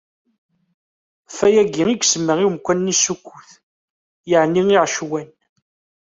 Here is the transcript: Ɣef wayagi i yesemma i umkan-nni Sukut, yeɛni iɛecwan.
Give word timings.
Ɣef 1.27 1.37
wayagi 1.43 1.83
i 1.93 1.95
yesemma 1.99 2.33
i 2.39 2.45
umkan-nni 2.49 2.95
Sukut, 3.03 3.49
yeɛni 4.29 4.63
iɛecwan. 4.75 5.29